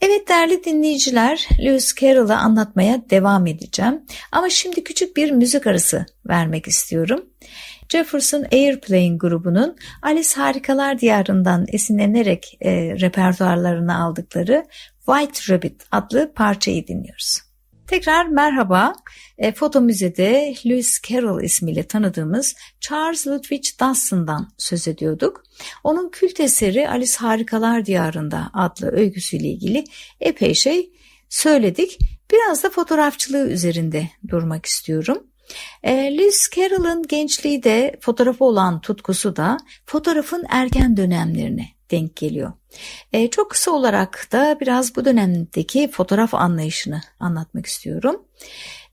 Evet 0.00 0.28
değerli 0.28 0.64
dinleyiciler, 0.64 1.48
Lewis 1.64 1.94
Carroll'ı 2.00 2.36
anlatmaya 2.36 3.10
devam 3.10 3.46
edeceğim. 3.46 4.02
Ama 4.32 4.50
şimdi 4.50 4.84
küçük 4.84 5.16
bir 5.16 5.30
müzik 5.30 5.66
arası 5.66 6.06
vermek 6.28 6.68
istiyorum. 6.68 7.24
Jefferson 7.88 8.46
Airplane 8.52 9.16
grubunun 9.16 9.76
Alice 10.02 10.34
Harikalar 10.36 10.98
Diyarı'ndan 10.98 11.66
esinlenerek 11.68 12.58
e, 12.60 12.70
repertuarlarına 13.00 14.04
aldıkları 14.04 14.66
White 15.06 15.54
Rabbit 15.54 15.82
adlı 15.90 16.32
parçayı 16.34 16.86
dinliyoruz. 16.86 17.51
Tekrar 17.92 18.26
merhaba. 18.26 18.94
E, 19.38 19.52
foto 19.52 19.80
müzede 19.80 20.54
Lewis 20.66 21.00
Carroll 21.08 21.42
ismiyle 21.42 21.82
tanıdığımız 21.82 22.54
Charles 22.80 23.26
Ludwig 23.26 23.64
Dawson'dan 23.80 24.52
söz 24.58 24.88
ediyorduk. 24.88 25.44
Onun 25.84 26.10
kült 26.10 26.40
eseri 26.40 26.88
Alice 26.88 27.16
Harikalar 27.16 27.86
Diyarında 27.86 28.50
adlı 28.54 28.92
öyküsüyle 28.92 29.48
ilgili 29.48 29.84
epey 30.20 30.54
şey 30.54 30.92
söyledik. 31.28 31.98
Biraz 32.32 32.64
da 32.64 32.70
fotoğrafçılığı 32.70 33.48
üzerinde 33.48 34.08
durmak 34.28 34.66
istiyorum. 34.66 35.26
E, 35.82 36.18
Lewis 36.18 36.50
Carroll'ın 36.56 37.02
gençliği 37.02 37.62
de 37.62 37.96
fotoğrafı 38.00 38.44
olan 38.44 38.80
tutkusu 38.80 39.36
da 39.36 39.56
fotoğrafın 39.86 40.44
erken 40.48 40.96
dönemlerine 40.96 41.68
denk 41.90 42.16
geliyor. 42.16 42.52
E, 43.12 43.30
çok 43.30 43.50
kısa 43.50 43.70
olarak 43.70 44.28
da 44.32 44.58
biraz 44.60 44.96
bu 44.96 45.04
dönemdeki 45.04 45.90
fotoğraf 45.90 46.34
anlayışını 46.34 47.00
anlatmak 47.20 47.66
istiyorum. 47.66 48.22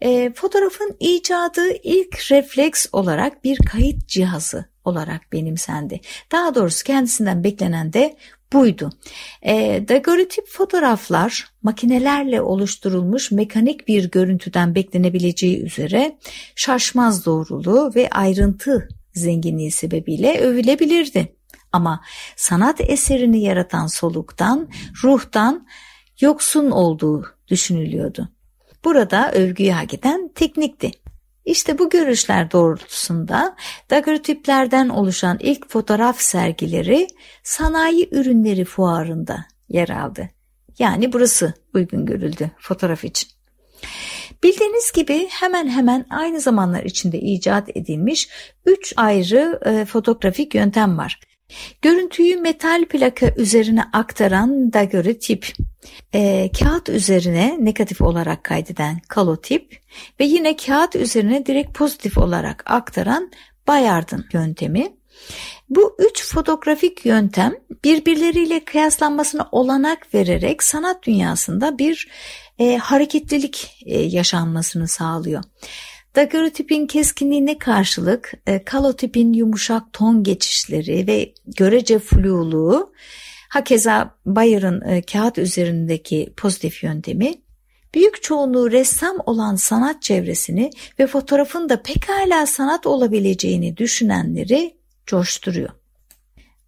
E, 0.01 0.34
fotoğrafın 0.34 0.96
icadı 1.00 1.72
ilk 1.84 2.32
refleks 2.32 2.86
olarak 2.92 3.44
bir 3.44 3.58
kayıt 3.58 4.08
cihazı 4.08 4.66
olarak 4.86 5.34
benimsendi. 5.34 6.01
Daha 6.32 6.56
doğrusu 6.56 6.84
kendisinden 6.84 7.44
beklenen 7.44 7.94
de 7.94 8.18
buydu. 8.53 8.89
E, 9.41 9.84
daguerreotip 9.88 10.48
fotoğraflar 10.48 11.48
makinelerle 11.63 12.41
oluşturulmuş 12.41 13.32
mekanik 13.32 13.88
bir 13.88 14.12
görüntüden 14.12 14.75
beklenebileceği 14.75 15.63
üzere 15.63 16.18
şaşmaz 16.56 17.25
doğruluğu 17.25 17.91
ve 17.96 18.10
ayrıntı 18.10 18.88
zenginliği 19.13 19.72
sebebiyle 19.72 20.39
övülebilirdi. 20.39 21.36
Ama 21.72 22.01
sanat 22.36 22.82
eserini 22.82 23.44
yaratan 23.44 23.88
soluktan, 23.88 24.70
ruhtan 25.03 25.68
yoksun 26.20 26.72
olduğu 26.72 27.25
düşünülüyordu. 27.48 28.29
Burada 28.86 29.32
övgüyü 29.32 29.72
hak 29.72 29.94
eden 29.94 30.32
teknikti. 30.36 30.91
İşte 31.46 31.79
bu 31.79 31.89
görüşler 31.89 32.51
doğrultusunda 32.51 33.55
daguerreotiplerden 33.89 34.89
oluşan 34.89 35.38
ilk 35.39 35.69
fotoğraf 35.69 36.19
sergileri 36.22 37.08
sanayi 37.43 38.10
ürünleri 38.12 38.65
fuarında 38.65 39.46
yer 39.69 39.89
aldı. 39.89 40.29
Yani 40.79 41.13
burası 41.13 41.53
uygun 41.74 42.05
görüldü 42.05 42.51
fotoğraf 42.60 43.03
için. 43.03 43.29
Bildiğiniz 44.43 44.91
gibi 44.91 45.27
hemen 45.29 45.69
hemen 45.69 46.05
aynı 46.10 46.39
zamanlar 46.39 46.84
içinde 46.84 47.19
icat 47.19 47.77
edilmiş 47.77 48.29
üç 48.65 48.93
ayrı 48.98 49.60
e, 49.65 49.86
fotoğrafik 49.86 50.55
yöntem 50.55 50.98
var. 50.98 51.19
Görüntüyü 51.82 52.38
metal 52.38 52.86
plaka 52.86 53.34
üzerine 53.38 53.84
aktaran 53.94 54.74
daguerreotip, 54.74 55.53
e, 56.13 56.51
kağıt 56.60 56.89
üzerine 56.89 57.58
negatif 57.60 58.01
olarak 58.01 58.44
kaydeden 58.44 59.00
kalotip 59.08 59.82
ve 60.20 60.25
yine 60.25 60.56
kağıt 60.56 60.96
üzerine 60.96 61.46
direkt 61.46 61.77
pozitif 61.77 62.18
olarak 62.18 62.63
aktaran 62.65 63.32
Bayard'ın 63.68 64.25
yöntemi. 64.34 64.94
Bu 65.70 65.96
üç 66.00 66.25
fotoğrafik 66.25 67.06
yöntem 67.06 67.53
birbirleriyle 67.84 68.65
kıyaslanmasına 68.65 69.50
olanak 69.51 70.13
vererek 70.13 70.63
sanat 70.63 71.03
dünyasında 71.03 71.77
bir 71.77 72.08
e, 72.60 72.77
hareketlilik 72.77 73.84
e, 73.86 74.00
yaşanmasını 74.00 74.88
sağlıyor. 74.88 75.44
Daguerreotipin 76.16 76.88
keskinliğine 76.88 77.58
karşılık 77.58 78.34
e, 78.48 78.63
kalotipin 78.63 79.34
yumuşak 79.34 79.94
ton 79.94 80.24
geçişleri 80.24 81.08
ve 81.08 81.34
görece 81.46 82.00
fluluğu, 82.00 82.94
hakeza 83.50 84.16
Bayer'ın 84.25 84.82
e, 84.82 85.01
kağıt 85.01 85.38
üzerindeki 85.38 86.34
pozitif 86.38 86.84
yöntemi, 86.84 87.34
büyük 87.94 88.24
çoğunluğu 88.24 88.72
ressam 88.72 89.18
olan 89.25 89.56
sanat 89.56 90.01
çevresini 90.01 90.70
ve 91.00 91.08
fotoğrafın 91.08 91.70
da 91.70 91.82
pekala 91.82 92.46
sanat 92.46 92.88
olabileceğini 92.88 93.78
düşünenleri 93.78 94.78
coşturuyor. 95.06 95.79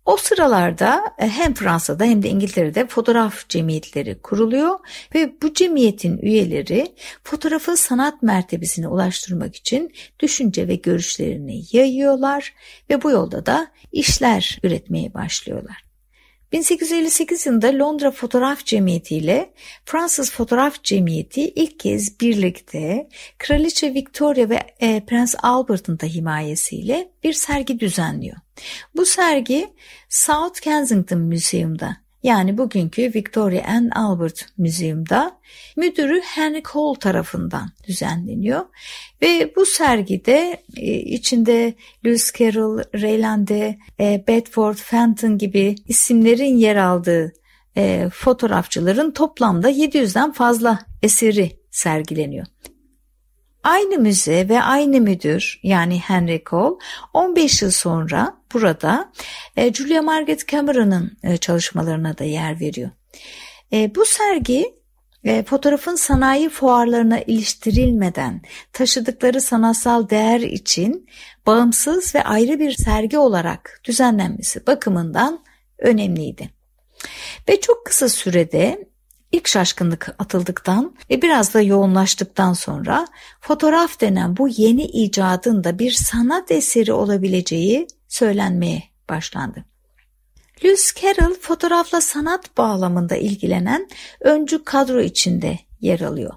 O 0.06 0.18
sıralarda 0.18 1.04
e, 1.18 1.30
hem 1.30 1.54
Fransa'da 1.54 2.04
hem 2.04 2.24
de 2.24 2.30
İngiltere'de 2.30 2.88
fotoğraf 2.88 3.50
cemiyetleri 3.50 4.22
kuruluyor 4.22 4.80
ve 5.16 5.42
bu 5.42 5.54
cemiyetin 5.54 6.18
üyeleri 6.18 6.96
fotoğrafı 7.24 7.78
sanat 7.78 8.24
mertebesine 8.24 8.88
ulaştırmak 8.88 9.56
için 9.56 9.94
düşünce 10.20 10.68
ve 10.68 10.76
görüşlerini 10.76 11.62
yayıyorlar 11.72 12.54
ve 12.90 13.04
bu 13.04 13.12
yolda 13.12 13.46
da 13.46 13.68
işler 13.92 14.60
üretmeye 14.64 15.14
başlıyorlar. 15.14 15.91
1858 16.52 17.46
yılında 17.46 17.68
Londra 17.68 18.12
Fotoğraf 18.12 18.66
Cemiyeti 18.66 19.16
ile 19.16 19.54
Fransız 19.86 20.32
Fotoğraf 20.32 20.84
Cemiyeti 20.84 21.42
ilk 21.42 21.80
kez 21.80 22.20
birlikte 22.20 23.10
Kraliçe 23.38 23.94
Victoria 23.94 24.50
ve 24.50 24.60
e, 24.80 25.06
Prens 25.06 25.36
Albert'ın 25.44 26.00
da 26.00 26.06
himayesiyle 26.06 27.12
bir 27.24 27.34
sergi 27.34 27.80
düzenliyor. 27.80 28.38
Bu 28.96 29.06
sergi 29.06 29.74
South 30.10 30.60
Kensington 30.60 31.20
Museum'da 31.20 31.98
yani 32.24 32.58
bugünkü 32.58 33.02
Victoria 33.16 33.64
and 33.68 33.92
Albert 33.96 34.46
Museum'da 34.58 35.32
müdürü 35.78 36.22
Henry 36.22 36.64
Cole 36.64 37.00
tarafından 37.00 37.70
düzenleniyor. 37.88 38.66
Ve 39.22 39.54
bu 39.56 39.66
sergide 39.66 40.64
e, 40.78 40.94
içinde 40.94 41.74
Lewis 42.06 42.34
Carroll, 42.34 42.80
Raylande, 43.02 43.78
e, 44.00 44.24
Bedford, 44.28 44.76
Fenton 44.76 45.38
gibi 45.38 45.76
isimlerin 45.88 46.58
yer 46.58 46.76
aldığı 46.76 47.34
e, 47.78 48.10
fotoğrafçıların 48.14 49.12
toplamda 49.12 49.72
700'den 49.72 50.32
fazla 50.32 50.80
eseri 51.04 51.52
sergileniyor. 51.72 52.46
Aynı 53.64 53.98
müze 53.98 54.50
ve 54.50 54.62
aynı 54.62 55.02
müdür 55.02 55.60
yani 55.64 56.00
Henry 56.00 56.44
Cole 56.50 56.76
15 57.14 57.62
yıl 57.62 57.72
sonra 57.72 58.41
burada 58.54 59.12
e, 59.58 59.74
Julia 59.74 60.02
Margaret 60.02 60.48
Cameron'ın 60.48 61.18
e, 61.24 61.38
çalışmalarına 61.38 62.18
da 62.18 62.24
yer 62.24 62.60
veriyor. 62.60 62.90
E, 63.74 63.96
bu 63.96 64.06
sergi 64.06 64.76
e, 65.24 65.44
fotoğrafın 65.44 65.96
sanayi 65.96 66.50
fuarlarına 66.50 67.20
iliştirilmeden 67.20 68.42
taşıdıkları 68.74 69.42
sanatsal 69.42 70.10
değer 70.10 70.40
için 70.40 71.08
bağımsız 71.48 72.16
ve 72.16 72.24
ayrı 72.24 72.60
bir 72.60 72.72
sergi 72.72 73.18
olarak 73.18 73.82
düzenlenmesi 73.84 74.68
bakımından 74.68 75.44
önemliydi. 75.80 76.50
Ve 77.50 77.62
çok 77.62 77.86
kısa 77.86 78.10
sürede 78.10 78.92
İlk 79.32 79.48
şaşkınlık 79.48 80.16
atıldıktan 80.20 80.96
ve 81.10 81.22
biraz 81.22 81.54
da 81.54 81.62
yoğunlaştıktan 81.62 82.54
sonra 82.54 83.08
fotoğraf 83.42 84.02
denen 84.02 84.38
bu 84.38 84.48
yeni 84.48 84.84
icadın 84.84 85.64
da 85.64 85.80
bir 85.80 85.92
sanat 85.92 86.52
eseri 86.52 86.94
olabileceği 86.94 87.88
söylenmeye 88.12 88.84
başlandı. 89.10 89.66
Lewis 90.64 90.94
Carroll 90.94 91.34
fotoğrafla 91.34 92.02
sanat 92.02 92.58
bağlamında 92.58 93.16
ilgilenen 93.16 93.88
öncü 94.20 94.64
kadro 94.64 95.02
içinde 95.02 95.60
yer 95.82 96.00
alıyor. 96.00 96.34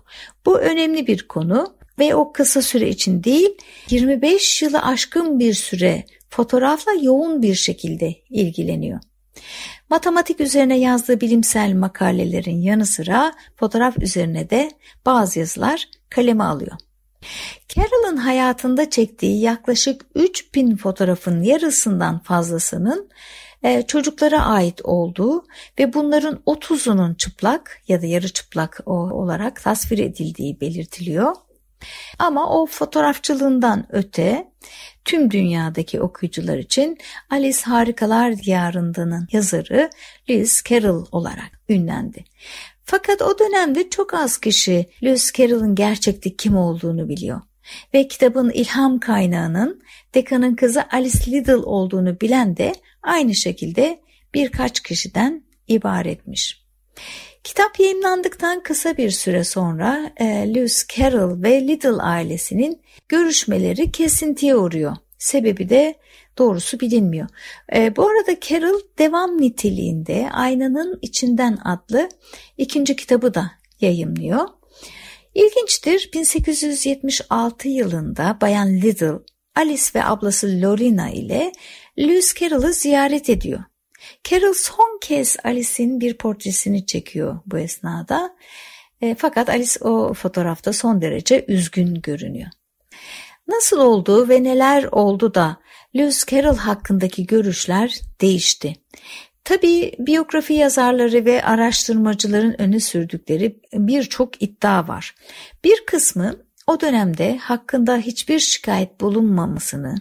Bu 0.47 0.59
önemli 0.59 1.07
bir 1.07 1.29
konu 1.29 1.77
ve 1.99 2.15
o 2.15 2.33
kısa 2.33 2.63
süre 2.63 2.89
için 2.89 3.25
değil 3.25 3.51
25 3.91 4.63
yılı 4.63 4.83
aşkın 4.83 5.39
bir 5.39 5.55
süre 5.55 6.05
fotoğrafla 6.31 6.93
yoğun 7.03 7.43
bir 7.43 7.55
şekilde 7.55 8.15
ilgileniyor. 8.31 9.01
Matematik 9.91 10.41
üzerine 10.41 10.79
yazdığı 10.79 11.21
bilimsel 11.21 11.73
makalelerin 11.73 12.61
yanı 12.61 12.87
sıra 12.87 13.33
fotoğraf 13.57 13.99
üzerine 13.99 14.51
de 14.51 14.71
bazı 15.07 15.39
yazılar 15.39 15.89
kaleme 16.11 16.45
alıyor. 16.45 16.77
Carroll'ın 17.69 18.17
hayatında 18.17 18.91
çektiği 18.91 19.41
yaklaşık 19.41 20.07
3000 20.15 20.77
fotoğrafın 20.77 21.43
yarısından 21.43 22.19
fazlasının 22.19 23.11
e, 23.63 23.83
çocuklara 23.83 24.45
ait 24.45 24.81
olduğu 24.85 25.45
ve 25.79 25.95
bunların 25.95 26.43
30'unun 26.47 27.17
çıplak 27.17 27.83
ya 27.89 28.03
da 28.03 28.07
yarı 28.07 28.29
çıplak 28.29 28.81
olarak 28.87 29.63
tasvir 29.63 29.99
edildiği 29.99 30.61
belirtiliyor. 30.61 31.35
Ama 32.19 32.61
o 32.61 32.67
fotoğrafçılığından 32.67 33.87
öte 33.91 34.49
tüm 35.05 35.31
dünyadaki 35.31 36.01
okuyucular 36.01 36.59
için 36.59 36.99
Alice 37.31 37.63
Harikalar 37.63 38.37
Diyarında'nın 38.37 39.29
yazarı 39.33 39.91
Lewis 40.31 40.63
Carroll 40.63 41.07
olarak 41.13 41.61
ünlendi. 41.69 42.25
Fakat 42.85 43.23
o 43.23 43.38
dönemde 43.38 43.90
çok 43.90 44.14
az 44.14 44.38
kişi 44.38 44.87
Lewis 45.05 45.33
Carroll'ın 45.33 45.75
gerçekte 45.75 46.37
kim 46.37 46.57
olduğunu 46.57 47.09
biliyor. 47.09 47.40
Ve 47.94 48.09
kitabın 48.09 48.51
ilham 48.51 49.01
kaynağının 49.01 49.83
dekanın 50.14 50.55
kızı 50.55 50.85
Alice 50.92 51.31
Liddell 51.31 51.62
olduğunu 51.62 52.20
bilen 52.20 52.57
de 52.57 52.75
aynı 53.03 53.35
şekilde 53.35 54.01
birkaç 54.35 54.81
kişiden 54.81 55.44
ibaretmiş. 55.68 56.64
Kitap 57.44 57.81
yayınlandıktan 57.81 58.62
kısa 58.62 58.97
bir 58.97 59.11
süre 59.11 59.44
sonra 59.44 60.12
e, 60.16 60.25
Lewis 60.25 60.87
Carroll 60.97 61.42
ve 61.42 61.68
Liddell 61.68 61.99
ailesinin 62.01 62.83
görüşmeleri 63.09 63.92
kesintiye 63.92 64.57
uğruyor. 64.57 64.97
Sebebi 65.18 65.68
de 65.68 65.94
doğrusu 66.38 66.81
bilinmiyor. 66.81 67.29
E, 67.75 67.97
bu 67.97 68.09
arada 68.09 68.40
Carroll 68.40 68.81
devam 68.99 69.40
niteliğinde 69.40 70.29
Aynanın 70.33 70.99
İçinden 71.03 71.59
adlı 71.64 72.09
ikinci 72.59 72.97
kitabı 72.97 73.35
da 73.35 73.51
yayımlıyor. 73.81 74.49
İlginçtir 75.35 76.11
1876 76.14 77.68
yılında 77.68 78.38
Bayan 78.40 78.68
Liddell, 78.68 79.18
Alice 79.57 79.85
ve 79.94 80.05
ablası 80.05 80.47
Lorena 80.62 81.11
ile 81.11 81.53
Lewis 81.99 82.35
Carroll'ı 82.35 82.73
ziyaret 82.73 83.31
ediyor. 83.31 83.64
Carol 84.31 84.53
son 84.53 84.99
kez 85.01 85.37
Alice'in 85.44 86.01
bir 86.01 86.14
portresini 86.14 86.87
çekiyor 86.87 87.40
bu 87.47 87.59
esnada. 87.59 88.37
E, 89.01 89.14
fakat 89.14 89.49
Alice 89.49 89.81
o 89.81 90.14
fotoğrafta 90.14 90.73
son 90.73 91.01
derece 91.01 91.44
üzgün 91.49 91.94
görünüyor. 91.94 92.49
Nasıl 93.49 93.79
oldu 93.79 94.29
ve 94.29 94.42
neler 94.42 94.85
oldu 94.85 95.35
da 95.35 95.57
Lewis 95.97 96.25
Carroll 96.27 96.57
hakkındaki 96.57 97.27
görüşler 97.27 98.01
değişti. 98.21 98.77
Tabii 99.45 99.93
biyografi 99.99 100.55
yazarları 100.55 101.25
ve 101.25 101.45
araştırmacıların 101.45 102.61
öne 102.61 102.81
sürdükleri 102.81 103.61
birçok 103.73 104.43
iddia 104.43 104.89
var. 104.89 105.15
Bir 105.65 105.87
kısmı 105.87 106.37
o 106.67 106.81
dönemde 106.81 107.37
hakkında 107.37 107.97
hiçbir 107.97 108.39
şikayet 108.39 109.01
bulunmamasını, 109.01 109.95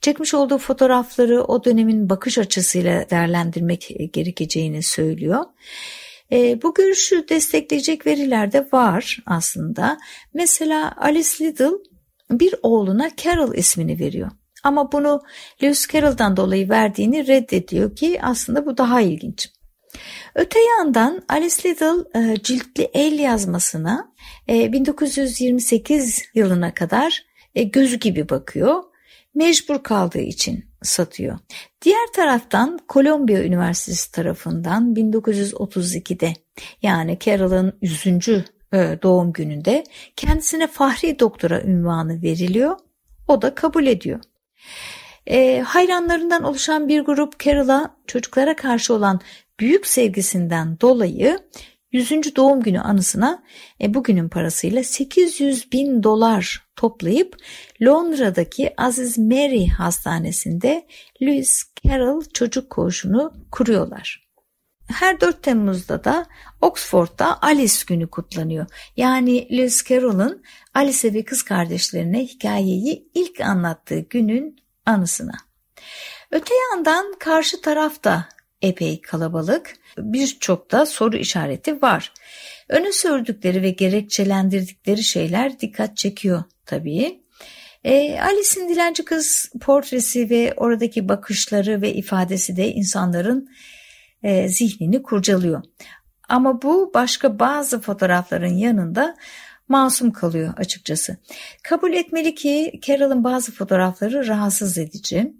çekmiş 0.00 0.34
olduğu 0.34 0.58
fotoğrafları 0.58 1.42
o 1.42 1.64
dönemin 1.64 2.10
bakış 2.10 2.38
açısıyla 2.38 3.10
değerlendirmek 3.10 3.96
gerekeceğini 4.12 4.82
söylüyor. 4.82 5.44
E, 6.32 6.62
bu 6.62 6.74
görüşü 6.74 7.28
destekleyecek 7.28 8.06
veriler 8.06 8.52
de 8.52 8.68
var 8.72 9.18
aslında. 9.26 9.98
Mesela 10.34 10.94
Alice 10.96 11.44
Liddell 11.44 11.72
bir 12.30 12.54
oğluna 12.62 13.10
Carol 13.16 13.54
ismini 13.54 13.98
veriyor. 13.98 14.30
Ama 14.64 14.92
bunu 14.92 15.22
Lewis 15.62 15.88
Carroll'dan 15.88 16.36
dolayı 16.36 16.68
verdiğini 16.68 17.26
reddediyor 17.26 17.96
ki 17.96 18.18
aslında 18.22 18.66
bu 18.66 18.78
daha 18.78 19.00
ilginç. 19.00 19.50
Öte 20.34 20.58
yandan 20.60 21.22
Alice 21.28 21.68
Liddell 21.68 22.04
e, 22.14 22.42
ciltli 22.42 22.90
el 22.94 23.18
yazmasına 23.18 24.12
1928 24.48 26.18
e, 26.18 26.22
yılına 26.34 26.74
kadar 26.74 27.26
e, 27.54 27.62
gözü 27.62 27.96
gibi 27.98 28.28
bakıyor. 28.28 28.82
Mecbur 29.34 29.82
kaldığı 29.82 30.20
için 30.20 30.64
satıyor. 30.82 31.38
Diğer 31.82 32.06
taraftan 32.14 32.78
Kolombiya 32.88 33.44
Üniversitesi 33.44 34.12
tarafından 34.12 34.94
1932'de 34.94 36.32
yani 36.82 37.18
Carol'ın 37.24 37.78
100. 37.82 38.16
doğum 39.02 39.32
gününde 39.32 39.84
kendisine 40.16 40.66
Fahri 40.66 41.18
Doktora 41.18 41.62
ünvanı 41.62 42.22
veriliyor. 42.22 42.76
O 43.28 43.42
da 43.42 43.54
kabul 43.54 43.86
ediyor. 43.86 44.20
E, 45.26 45.60
hayranlarından 45.60 46.44
oluşan 46.44 46.88
bir 46.88 47.00
grup 47.00 47.40
Carol'a 47.40 47.96
çocuklara 48.06 48.56
karşı 48.56 48.94
olan 48.94 49.20
büyük 49.60 49.86
sevgisinden 49.86 50.80
dolayı 50.80 51.38
100. 51.92 52.36
doğum 52.36 52.62
günü 52.62 52.80
anısına 52.80 53.42
e, 53.82 53.94
bugünün 53.94 54.28
parasıyla 54.28 54.84
800 54.84 55.72
bin 55.72 56.02
dolar 56.02 56.66
toplayıp 56.76 57.36
Londra'daki 57.82 58.74
Aziz 58.76 59.18
Mary 59.18 59.66
Hastanesi'nde 59.66 60.86
Lewis 61.22 61.64
Carroll 61.88 62.22
Çocuk 62.34 62.70
Koğuşu'nu 62.70 63.32
kuruyorlar. 63.50 64.27
Her 64.88 65.20
4 65.20 65.42
Temmuz'da 65.42 66.04
da 66.04 66.26
Oxford'da 66.60 67.42
Alice 67.42 67.82
günü 67.86 68.06
kutlanıyor. 68.06 68.66
Yani 68.96 69.58
Lewis 69.58 69.84
Carroll'ın 69.88 70.42
Alice 70.74 71.14
ve 71.14 71.24
kız 71.24 71.42
kardeşlerine 71.42 72.24
hikayeyi 72.24 73.08
ilk 73.14 73.40
anlattığı 73.40 73.98
günün 73.98 74.56
anısına. 74.86 75.36
Öte 76.30 76.54
yandan 76.54 77.14
karşı 77.18 77.60
tarafta 77.60 78.28
epey 78.62 79.00
kalabalık, 79.00 79.74
birçok 79.98 80.70
da 80.70 80.86
soru 80.86 81.16
işareti 81.16 81.82
var. 81.82 82.12
Öne 82.68 82.92
sürdükleri 82.92 83.62
ve 83.62 83.70
gerekçelendirdikleri 83.70 85.02
şeyler 85.02 85.60
dikkat 85.60 85.96
çekiyor 85.96 86.42
tabii. 86.66 87.22
E, 87.84 88.20
Alice'in 88.20 88.68
dilenci 88.68 89.04
kız 89.04 89.52
portresi 89.60 90.30
ve 90.30 90.54
oradaki 90.56 91.08
bakışları 91.08 91.82
ve 91.82 91.94
ifadesi 91.94 92.56
de 92.56 92.72
insanların 92.72 93.48
e, 94.22 94.48
zihnini 94.48 95.02
kurcalıyor. 95.02 95.62
Ama 96.28 96.62
bu 96.62 96.90
başka 96.94 97.38
bazı 97.38 97.80
fotoğrafların 97.80 98.54
yanında 98.54 99.16
masum 99.68 100.12
kalıyor 100.12 100.54
açıkçası. 100.56 101.16
Kabul 101.62 101.92
etmeli 101.92 102.34
ki 102.34 102.80
Carol'ın 102.82 103.24
bazı 103.24 103.52
fotoğrafları 103.52 104.26
rahatsız 104.26 104.78
edici. 104.78 105.32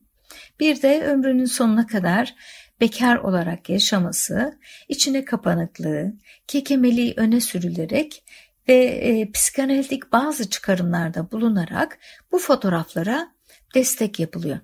Bir 0.61 0.83
de 0.83 1.03
ömrünün 1.05 1.45
sonuna 1.45 1.87
kadar 1.87 2.35
bekar 2.81 3.17
olarak 3.17 3.69
yaşaması, 3.71 4.59
içine 4.89 5.25
kapanıklığı, 5.25 6.13
kekemeliği 6.47 7.15
öne 7.17 7.41
sürülerek 7.41 8.25
ve 8.69 8.85
e, 8.85 9.31
psikanalitik 9.31 10.13
bazı 10.13 10.51
çıkarımlarda 10.51 11.33
bulunarak 11.33 11.99
bu 12.33 12.39
fotoğraflara 12.39 13.33
destek 13.75 14.21
yapılıyor. 14.21 14.59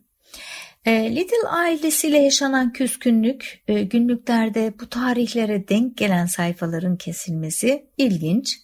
E, 0.84 1.16
Little 1.16 1.48
ailesiyle 1.48 2.18
yaşanan 2.18 2.72
küskünlük, 2.72 3.62
e, 3.68 3.82
günlüklerde 3.82 4.72
bu 4.80 4.88
tarihlere 4.88 5.68
denk 5.68 5.96
gelen 5.96 6.26
sayfaların 6.26 6.96
kesilmesi 6.96 7.86
ilginç. 7.98 8.58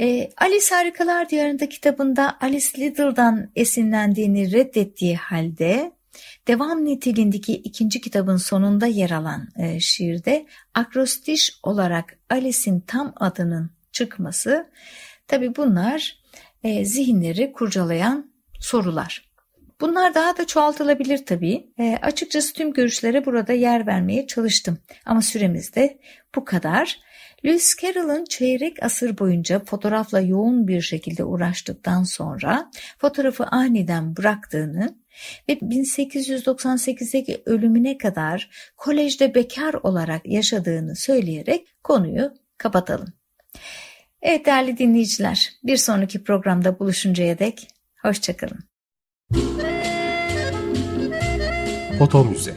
E, 0.00 0.30
Alice 0.36 0.74
Harikalar 0.74 1.28
Diyarında 1.28 1.68
kitabında 1.68 2.36
Alice 2.40 2.78
Little'dan 2.78 3.50
esinlendiğini 3.56 4.52
reddettiği 4.52 5.16
halde 5.16 5.92
devam 6.48 6.84
niteliğindeki 6.84 7.54
ikinci 7.54 8.00
kitabın 8.00 8.36
sonunda 8.36 8.86
yer 8.86 9.10
alan 9.10 9.48
e, 9.58 9.80
şiirde 9.80 10.46
akrostiş 10.74 11.58
olarak 11.62 12.18
Alice'in 12.30 12.80
tam 12.80 13.12
adının 13.16 13.70
çıkması 13.92 14.70
tabi 15.28 15.56
bunlar 15.56 16.18
e, 16.64 16.84
zihinleri 16.84 17.52
kurcalayan 17.52 18.32
sorular. 18.60 19.23
Bunlar 19.80 20.14
daha 20.14 20.36
da 20.36 20.46
çoğaltılabilir 20.46 21.26
tabii. 21.26 21.66
E, 21.78 21.98
açıkçası 22.02 22.52
tüm 22.52 22.72
görüşlere 22.72 23.24
burada 23.26 23.52
yer 23.52 23.86
vermeye 23.86 24.26
çalıştım. 24.26 24.78
Ama 25.06 25.22
süremiz 25.22 25.74
de 25.74 25.98
bu 26.34 26.44
kadar. 26.44 26.98
Lewis 27.44 27.76
Carroll'ın 27.82 28.24
çeyrek 28.24 28.82
asır 28.82 29.18
boyunca 29.18 29.64
fotoğrafla 29.64 30.20
yoğun 30.20 30.68
bir 30.68 30.80
şekilde 30.80 31.24
uğraştıktan 31.24 32.02
sonra 32.02 32.70
fotoğrafı 32.98 33.44
aniden 33.44 34.16
bıraktığını 34.16 34.94
ve 35.48 35.52
1898'deki 35.52 37.42
ölümüne 37.46 37.98
kadar 37.98 38.50
kolejde 38.76 39.34
bekar 39.34 39.74
olarak 39.74 40.26
yaşadığını 40.26 40.96
söyleyerek 40.96 41.68
konuyu 41.82 42.34
kapatalım. 42.58 43.12
Evet 44.22 44.46
değerli 44.46 44.78
dinleyiciler, 44.78 45.52
bir 45.64 45.76
sonraki 45.76 46.24
programda 46.24 46.78
buluşuncaya 46.78 47.38
dek 47.38 47.68
hoşçakalın. 48.02 48.73
Foto 51.98 52.24
Müze 52.24 52.54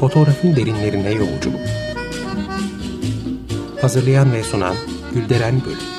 Fotoğrafın 0.00 0.56
derinlerine 0.56 1.10
yolculuk. 1.10 1.60
Hazırlayan 3.80 4.32
ve 4.32 4.42
sunan 4.42 4.74
Gülderen 5.14 5.60
Bölüm 5.64 5.95